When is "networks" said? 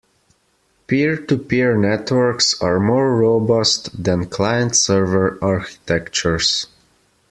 1.77-2.59